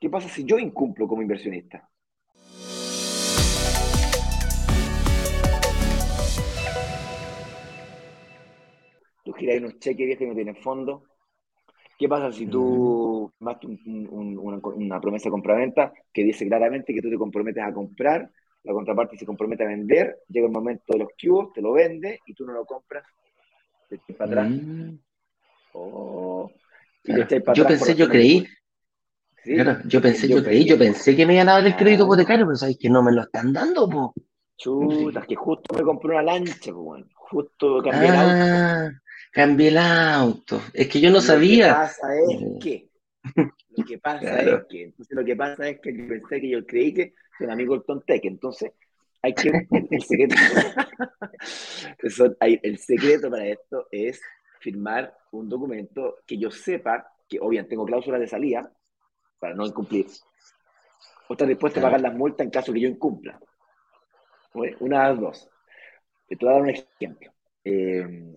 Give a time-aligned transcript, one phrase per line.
[0.00, 1.88] ¿Qué pasa si yo incumplo como inversionista?
[9.24, 11.02] Tú giras unos cheques viejos que no tienen fondo.
[11.98, 17.16] ¿Qué pasa si tú más una, promesa de compraventa que dice claramente que tú te
[17.16, 18.30] comprometes a comprar,
[18.62, 22.20] la contraparte se compromete a vender, llega el momento de los cubos, te lo vende
[22.24, 23.04] y tú no lo compras,
[23.88, 24.50] te para atrás.
[24.50, 24.98] Mm.
[25.72, 26.48] Oh.
[27.04, 28.46] yo pensé, yo creí,
[29.86, 32.56] yo pensé, yo, creí, yo pensé que me iban a dar el crédito hipotecario, pero
[32.56, 34.14] sabéis que no me lo están dando, po.
[34.56, 37.06] Chuta, que justo me compré una lancha, po, bueno.
[37.14, 38.34] Justo cambié el auto.
[38.34, 38.90] Ah,
[39.32, 40.60] cambié el auto.
[40.72, 41.68] Es que yo no sabía.
[41.68, 42.88] Lo que pasa es que.
[43.76, 44.84] Lo que pasa es que.
[44.84, 47.74] Entonces, lo que pasa es que yo pensé que yo creí que soy un amigo
[47.74, 48.24] del Tontec.
[48.24, 48.72] Entonces,
[49.22, 49.66] hay que.
[49.90, 50.34] El secreto.
[52.62, 54.20] el secreto para esto es
[54.60, 58.72] firmar un documento que yo sepa que, obviamente, tengo cláusulas de salida
[59.38, 60.06] para no incumplir.
[61.28, 63.38] O estás dispuesto a pagar las multas en caso que yo incumpla.
[64.80, 65.50] Una de las dos.
[66.26, 67.32] Te voy a dar un ejemplo.
[67.64, 68.36] Eh,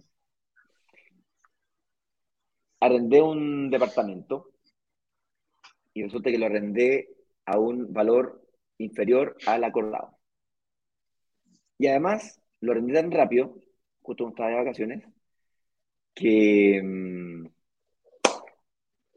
[2.79, 4.51] arrendé un departamento
[5.93, 7.09] y resulta que lo arrendé
[7.45, 8.41] a un valor
[8.77, 10.17] inferior al acordado.
[11.77, 13.55] Y además lo arrendé tan rápido,
[14.01, 15.03] justo cuando estaba de vacaciones,
[16.13, 17.00] que mm,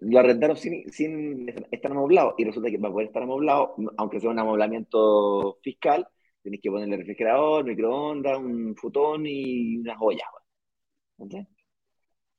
[0.04, 4.30] lo arrendaron sin, sin estar amoblado y resulta que para poder estar amoblado, aunque sea
[4.30, 6.06] un amoblamiento fiscal,
[6.42, 10.28] tienes que ponerle refrigerador, microondas, un futón y unas ollas.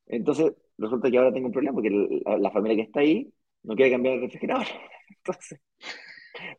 [0.08, 3.31] Entonces, resulta que ahora tengo un problema porque la, familia que está ahí
[3.63, 4.67] no quiere cambiar el refrigerador.
[5.09, 5.59] Entonces,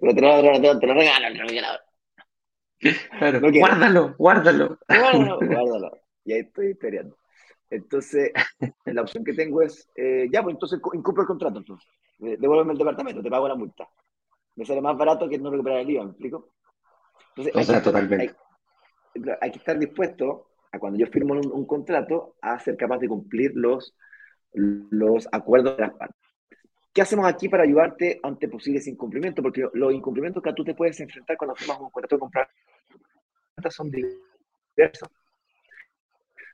[0.01, 1.81] pero te lo, te, lo regalo el refrigerador.
[3.53, 4.79] guárdalo, guárdalo.
[4.89, 5.93] Guárdalo, guárdalo.
[6.25, 7.17] Y ahí estoy esperando.
[7.71, 8.33] Entonces,
[8.85, 11.89] la opción que tengo es, eh, ya, pues entonces incumplo el contrato, entonces.
[12.19, 13.89] Devuélveme el departamento, te pago la multa.
[14.55, 16.51] Me sale más barato que no recuperar el IVA, ¿me explico?
[17.37, 18.35] Entonces, o sea, totalmente.
[19.41, 23.53] Hay, que estar dispuesto a cuando yo firmo un, contrato a ser capaz de cumplir
[23.55, 23.95] los,
[24.53, 26.17] los acuerdos de las partes.
[26.93, 29.43] ¿Qué hacemos aquí para ayudarte ante posibles incumplimientos?
[29.43, 32.49] Porque los incumplimientos que tú te puedes enfrentar cuando firmas un contrato de comprar
[33.71, 35.09] son diversos.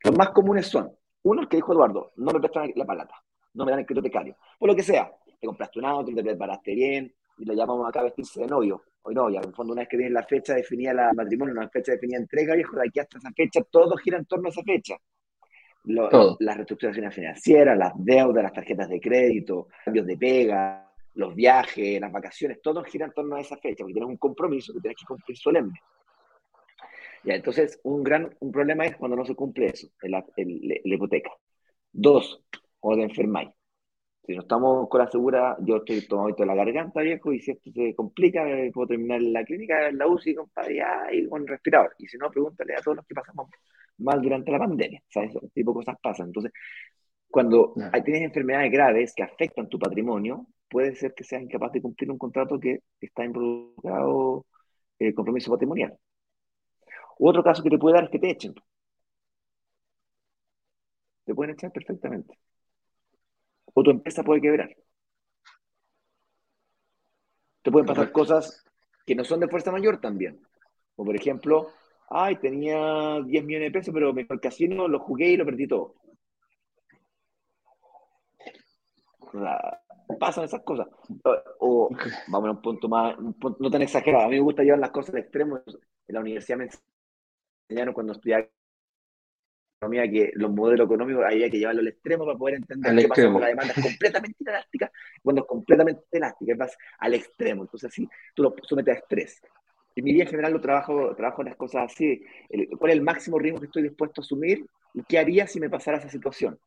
[0.05, 0.93] Los más comunes son
[1.25, 3.15] uno, el que dijo Eduardo, no me prestan la palata,
[3.55, 4.37] no me dan el crédito becario.
[4.59, 8.01] Por lo que sea, te compraste un auto, te preparaste bien, y lo llamamos acá
[8.01, 9.41] a vestirse de novio, o novia.
[9.41, 12.19] En el fondo, una vez que viene la fecha definida la matrimonio, una fecha definida
[12.19, 14.97] entrega, viejo, de aquí hasta esa fecha, todo gira en torno a esa fecha.
[15.85, 22.13] las reestructuraciones financieras, las deudas, las tarjetas de crédito, cambios de pega, los viajes, las
[22.13, 25.07] vacaciones, todo gira en torno a esa fecha, porque tienes un compromiso que tienes que
[25.07, 25.81] cumplir solemne.
[27.25, 30.25] Ya, entonces, un gran un problema es cuando no se cumple eso, la
[30.85, 31.31] hipoteca.
[31.93, 32.43] Dos,
[32.81, 33.51] cuando te enfermáis.
[34.25, 37.71] Si no estamos con la segura, yo estoy tomando la garganta, viejo, y si esto
[37.73, 41.95] se complica, puedo terminar en la clínica, en la UCI, compadre, y con respirador.
[41.99, 43.49] Y si no, pregúntale a todos los que pasamos
[43.99, 45.35] mal durante la pandemia, ¿sabes?
[45.35, 46.29] Ese tipo de cosas pasan.
[46.29, 46.53] Entonces,
[47.31, 52.11] cuando tienes enfermedades graves que afectan tu patrimonio, puede ser que seas incapaz de cumplir
[52.11, 54.47] un contrato que está involucrado
[54.99, 55.97] el eh, compromiso patrimonial
[57.19, 58.55] otro caso que te puede dar es que te echen.
[61.25, 62.39] Te pueden echar perfectamente.
[63.75, 64.75] O tu empresa puede quebrar.
[67.63, 68.65] Te pueden pasar cosas
[69.07, 70.41] que no son de fuerza mayor también.
[70.97, 71.69] O por ejemplo,
[72.11, 75.67] ay, tenía 10 millones de pesos, pero me el casino lo jugué y lo perdí
[75.67, 75.95] todo.
[80.19, 80.89] pasan esas cosas.
[81.61, 81.89] O,
[82.29, 84.27] vamos a un punto más, no tan exagerado.
[84.27, 85.61] A mí me gusta llevar las cosas al extremo.
[85.67, 86.69] En la universidad me
[87.95, 88.47] cuando estudiaba
[89.83, 93.23] economía que los modelos económicos había que llevarlo al extremo para poder entender qué pasa
[93.23, 97.63] cuando la demanda es completamente elástica, cuando es completamente elástica, vas al extremo.
[97.63, 99.43] Entonces, así tú lo sometes a estrés.
[99.95, 102.25] En mi vida en general lo trabajo, trabajo en las cosas así.
[102.79, 104.65] ¿Cuál es el máximo riesgo que estoy dispuesto a asumir?
[104.95, 106.59] ¿Y qué haría si me pasara esa situación?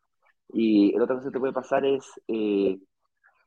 [0.54, 2.78] Y la otra cosa que te puede pasar es, eh,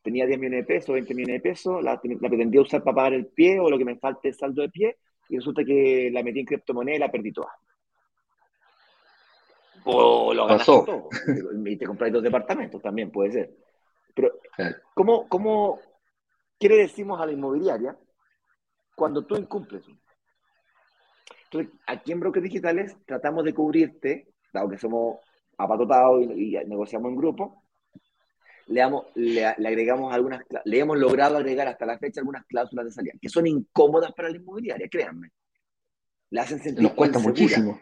[0.02, 3.12] tenía 10 millones de pesos, 20 millones de pesos, la, la pretendía usar para pagar
[3.12, 4.96] el pie o lo que me falte es saldo de pie,
[5.28, 7.52] y resulta que la metí en criptomoneda y la perdí toda.
[9.84, 11.08] O lo ganaste todo.
[11.64, 13.56] Y te compras dos departamentos también, puede ser.
[14.14, 14.32] Pero,
[14.94, 15.80] ¿cómo, ¿cómo,
[16.58, 17.96] qué le decimos a la inmobiliaria
[18.94, 19.84] cuando tú incumples?
[21.44, 25.18] Entonces, aquí en Brokers Digitales tratamos de cubrirte, dado que somos
[25.56, 27.62] apatotados y, y negociamos en grupo,
[28.68, 33.28] le, agregamos algunas, le hemos logrado agregar hasta la fecha algunas cláusulas de salida, que
[33.28, 35.30] son incómodas para la inmobiliaria, créanme.
[36.30, 37.80] Le hacen sentir Nos cuesta muchísimo.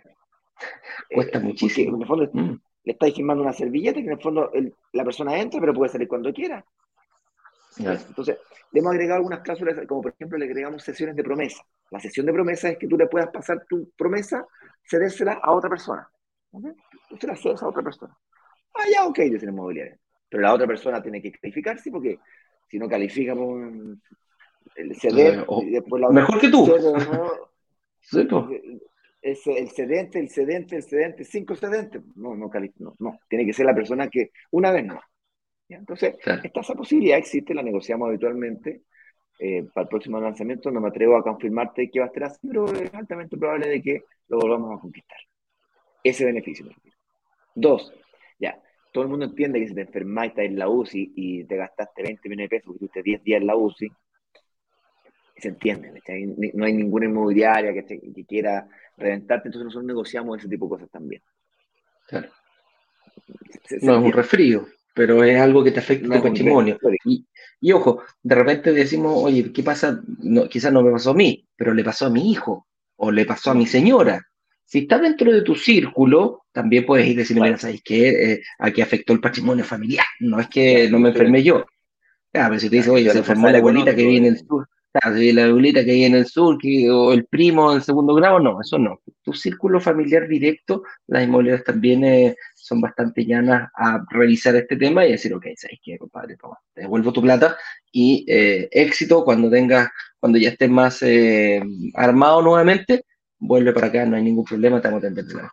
[1.12, 1.97] cuesta eh, muchísimo.
[1.97, 2.31] en el fondo
[2.85, 4.50] le estáis firmando una servilleta que en el fondo
[4.93, 6.65] la persona entra, pero puede salir cuando quiera.
[7.79, 8.39] Entonces,
[8.73, 11.62] hemos agregado algunas cláusulas, como por ejemplo le agregamos sesiones de promesa.
[11.91, 14.47] La sesión de promesa es que tú le puedas pasar tu promesa,
[14.89, 16.09] cedérsela a otra persona.
[16.53, 16.73] ¿okay?
[17.09, 18.17] Tú se la cedes a otra persona.
[18.75, 19.99] Ah, ya, ok, dice la inmobiliaria.
[20.28, 22.19] Pero la otra persona tiene que calificarse porque
[22.69, 23.34] si no califica
[24.75, 26.67] el ceder, después la mejor que tú.
[29.23, 29.37] el
[29.70, 32.02] cedente, el cedente, el cedente, cinco cedentes.
[32.17, 35.00] No, no, no, no, tiene que ser la persona que una vez no.
[35.69, 38.82] Entonces, esa posibilidad existe, la negociamos habitualmente.
[39.38, 42.49] Eh, para el próximo lanzamiento no me atrevo a confirmarte que va a estar así,
[42.49, 45.19] pero es altamente probable de que lo volvamos a conquistar.
[46.02, 46.67] Ese beneficio.
[47.55, 47.93] Dos,
[48.38, 48.58] ya,
[48.96, 52.02] todo el mundo entiende que si te enfermas, estás en la UCI y te gastaste
[52.02, 53.88] 20 millones de pesos porque tuviste 10 días en la UCI,
[55.37, 55.93] se entiende,
[56.54, 58.66] no hay ninguna inmobiliaria que, que quiera
[58.96, 61.20] reventarte, entonces nosotros negociamos ese tipo de cosas también.
[62.06, 62.31] Claro.
[63.82, 66.78] no es un resfrío, pero es algo que te afecta tu patrimonio.
[67.60, 70.00] Y, ojo, de repente decimos, oye, ¿qué pasa?
[70.22, 72.66] No, quizás no me pasó a mí, pero le pasó a mi hijo
[72.96, 74.26] o le pasó a mi señora.
[74.67, 78.33] Si está dentro de tu círculo, también puedes ir decirle, mira, ¿sabes qué?
[78.33, 81.65] Eh, aquí afectó el patrimonio familiar, no es que no me enfermé yo.
[82.33, 84.69] Claro, pero si te dice, oye, se enfermó la abuelita que vive en el sur,
[85.05, 88.61] la abuelita que hay en el sur, que, o el primo en segundo grado, no,
[88.61, 89.01] eso no.
[89.23, 95.07] Tu círculo familiar directo, las inmobiliarias también eh, son bastante llanas a revisar este tema
[95.07, 96.37] y decir, ok, ¿sabes qué, compadre?
[96.75, 97.57] te devuelvo tu plata
[97.93, 101.63] y eh, éxito cuando tengas, cuando ya estés más eh,
[101.95, 103.05] armado nuevamente,
[103.46, 105.50] vuelve para acá, no hay ningún problema, estamos a la mejor.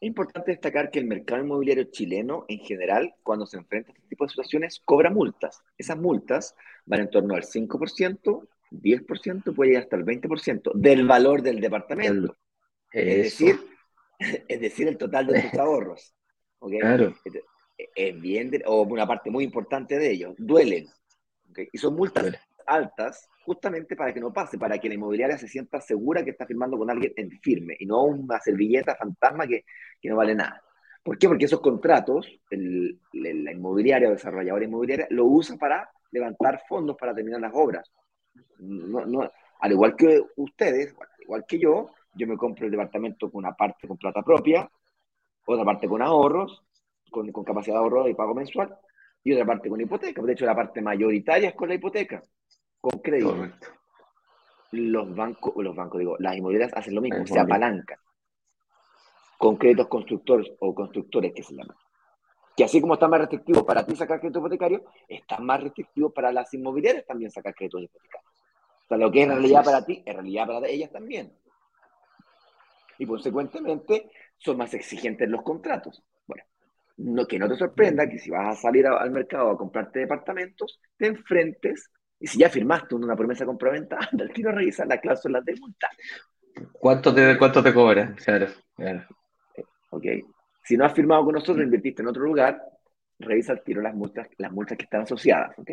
[0.00, 4.08] Es importante destacar que el mercado inmobiliario chileno, en general, cuando se enfrenta a este
[4.08, 5.60] tipo de situaciones, cobra multas.
[5.76, 6.54] Esas multas
[6.86, 12.36] van en torno al 5%, 10%, puede llegar hasta el 20% del valor del departamento.
[12.92, 13.60] Es decir,
[14.48, 16.14] es decir, el total de tus ahorros.
[16.60, 17.14] Claro.
[17.94, 20.86] Es bien, o una parte muy importante de ellos, duelen.
[21.72, 22.36] Y son multas
[22.66, 26.44] altas justamente para que no pase, para que la inmobiliaria se sienta segura que está
[26.44, 29.64] firmando con alguien en firme y no una servilleta fantasma que,
[30.02, 30.62] que no vale nada.
[31.02, 31.28] ¿Por qué?
[31.28, 37.40] Porque esos contratos, la inmobiliaria o desarrolladora inmobiliaria lo usa para levantar fondos para terminar
[37.40, 37.90] las obras.
[38.58, 39.30] No, no,
[39.60, 43.88] al igual que ustedes, igual que yo, yo me compro el departamento con una parte
[43.88, 44.70] con plata propia,
[45.46, 46.62] otra parte con ahorros,
[47.10, 48.76] con, con capacidad de ahorro y pago mensual,
[49.24, 50.20] y otra parte con hipoteca.
[50.20, 52.22] De hecho, la parte mayoritaria es con la hipoteca
[52.90, 53.48] con crédito.
[54.72, 57.98] Los bancos, los bancos, digo, las inmobiliarias hacen lo mismo, se apalancan
[59.38, 61.76] con créditos constructores o constructores que se llaman.
[62.56, 66.32] Que así como está más restrictivo para ti sacar crédito hipotecario, está más restrictivo para
[66.32, 68.32] las inmobiliarias también sacar créditos hipotecarios.
[68.84, 71.32] O sea, lo que es realidad para ti, es realidad para ellas también.
[72.98, 76.02] Y consecuentemente son más exigentes los contratos.
[76.26, 76.42] Bueno,
[76.96, 80.80] no, que no te sorprenda que si vas a salir al mercado a comprarte departamentos,
[80.96, 81.90] te enfrentes
[82.20, 85.40] y si ya firmaste una promesa de compraventa, anda al tiro a revisar la cláusula
[85.40, 85.88] de multa.
[86.72, 88.14] ¿Cuánto te, cuánto te cobra?
[88.16, 89.04] Claro, claro.
[89.90, 90.04] Ok.
[90.64, 92.60] Si no has firmado con nosotros, invertiste en otro lugar,
[93.18, 95.56] revisa al tiro las multas, las multas que están asociadas.
[95.58, 95.70] Ok.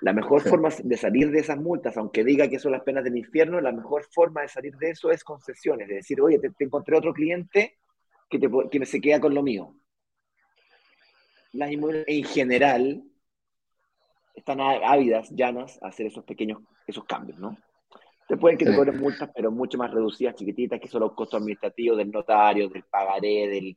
[0.00, 3.16] La mejor forma de salir de esas multas, aunque diga que son las penas del
[3.16, 6.96] infierno, la mejor forma de salir de eso es concesiones, de decir, oye, te, encontré
[6.96, 7.78] otro cliente
[8.28, 9.74] que, te, que se queda con lo mío.
[11.52, 13.04] Las inmobiliarias en general
[14.36, 17.56] están ávidas, llanas, a hacer esos pequeños, esos cambios, ¿no?
[18.28, 21.38] Te pueden que te cobren multas, pero mucho más reducidas, chiquititas, que son los costos
[21.38, 23.76] administrativos del notario, del pagaré, del,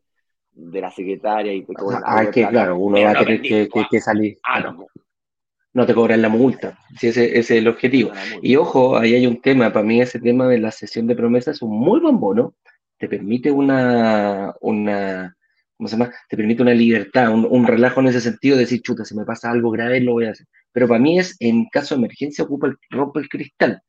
[0.51, 1.53] de la secretaria.
[1.53, 4.37] Y te cobran ah, es que claro, uno va a tener que, salir.
[4.43, 4.87] Ah, no.
[5.73, 8.11] no te cobran la multa, si ese, ese, es el objetivo.
[8.41, 11.57] Y ojo, ahí hay un tema, para mí ese tema de la sesión de promesas
[11.57, 12.55] es un muy buen bono,
[12.97, 15.37] te permite una, una
[15.79, 16.11] ¿cómo se llama?
[16.27, 19.49] Te permite una libertad, un, relajo en ese sentido de decir, chuta, si me pasa
[19.49, 20.45] algo grave, lo voy a hacer.
[20.71, 23.81] Pero para mí es, en caso de emergencia, ocupa el, rompe el cristal.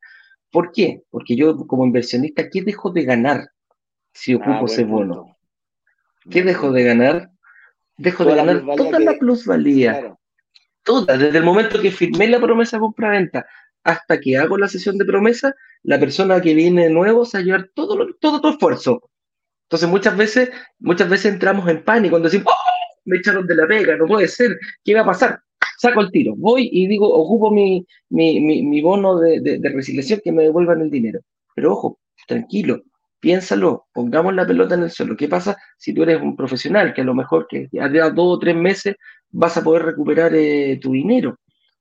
[0.51, 1.03] ¿Por qué?
[1.09, 3.49] Porque yo, como inversionista, ¿qué dejo de ganar
[4.13, 5.37] si ocupo ah, ese bono?
[6.29, 7.29] ¿Qué dejo de ganar?
[7.97, 10.15] Dejo de ganar toda la plusvalía.
[10.83, 13.45] Toda, desde el momento que firmé la promesa de compra-venta
[13.83, 17.45] hasta que hago la sesión de promesa, la persona que viene nuevo se va a
[17.45, 19.09] llevar todo, todo tu esfuerzo.
[19.63, 22.71] Entonces muchas veces, muchas veces entramos en pánico cuando decimos, ¡Oh!
[23.05, 25.41] me echaron de la pega, no puede ser, ¿qué va a pasar?
[25.81, 30.43] Saco el tiro, voy y digo, ocupo mi, mi, bono de, de, resignación que me
[30.43, 31.21] devuelvan el dinero.
[31.55, 32.83] Pero ojo, tranquilo,
[33.19, 35.17] piénsalo, pongamos la pelota en el suelo.
[35.17, 38.37] ¿Qué pasa si tú eres un profesional que a lo mejor que ya dos o
[38.37, 38.95] tres meses
[39.31, 41.39] vas a poder recuperar eh, tu dinero?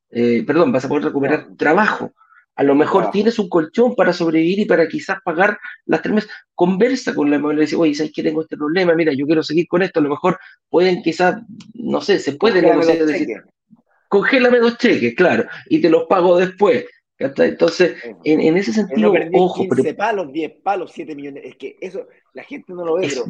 [0.09, 2.15] Eh, perdón, vas a poder recuperar trabajo.
[2.57, 6.31] A lo mejor tienes un colchón para sobrevivir y para quizás pagar las tres meses.
[6.55, 8.95] Conversa con la inmobiliaria y dice, oye, ¿sabes que tengo este problema?
[8.95, 10.01] Mira, yo quiero seguir con esto.
[10.01, 10.39] A lo mejor
[10.71, 11.43] pueden quizás,
[11.75, 13.45] no sé, se puede negociar.
[14.11, 16.85] Congélame dos cheques, claro, y te los pago después.
[17.17, 19.63] Entonces, en, ese sentido, ojo.
[19.63, 21.45] 15 pero, palos, 10 palos, 7 millones.
[21.45, 23.23] Es que eso, la gente no lo ve, es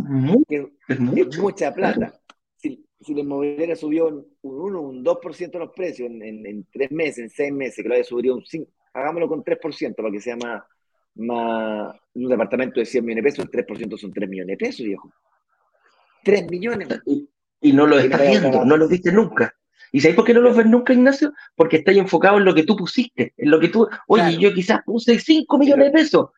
[0.48, 2.14] pero es, mucha plata.
[2.56, 6.92] Si, si la inmobiliaria subió un 1, un 2% los precios en, en, en, 3
[6.92, 10.20] meses, en 6 meses, que lo haya subido un 5, hagámoslo con 3% para que
[10.20, 10.62] sea más,
[11.16, 11.96] más.
[12.14, 15.12] Un departamento de 100 millones de pesos, el 3% son 3 millones de pesos, viejo.
[16.22, 16.88] 3 millones.
[17.06, 17.28] Y,
[17.60, 19.52] y no lo estás viendo, no lo viste nunca.
[19.92, 21.32] ¿Y sabes por qué no los ves nunca, Ignacio?
[21.56, 24.80] Porque estás enfocado en lo que tú pusiste, en lo que tú, oye, yo quizás
[24.84, 26.30] puse 5 millones de pesos.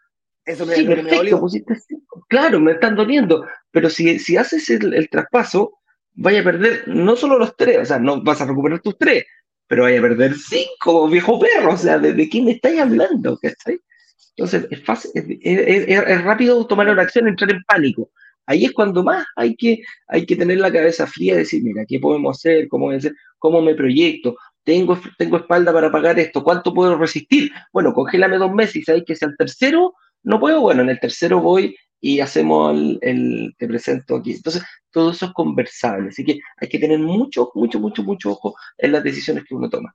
[0.45, 2.27] Eso me, sí, perfecto, pusiste 5.
[2.29, 5.79] Claro, me están doliendo, pero si, si haces el, traspaso,
[6.15, 9.25] vaya a perder no solo los tres, o sea, no vas a recuperar tus tres,
[9.67, 13.39] pero vaya a perder cinco, viejo perro, o sea, ¿de, quién estáis hablando?
[13.43, 18.11] Entonces, es fácil, es, es, es, rápido tomar una acción, entrar en pánico.
[18.47, 21.85] Ahí es cuando más hay que, hay que tener la cabeza fría y decir, mira,
[21.87, 22.69] ¿qué podemos hacer?
[22.69, 23.15] ¿Cómo, hacer?
[23.39, 24.37] ¿Cómo me proyecto?
[24.65, 27.51] ¿Tengo, tengo espalda para pagar esto, ¿cuánto puedo resistir?
[27.73, 31.01] Bueno, congélame dos meses y sabéis que si al tercero no puedo, bueno, en el
[31.01, 34.33] tercero voy y hacemos el, el, te presento aquí.
[34.33, 38.55] Entonces, todo eso es conversable, así que hay que tener mucho, mucho, mucho, mucho ojo
[38.79, 39.95] en las decisiones que uno toma.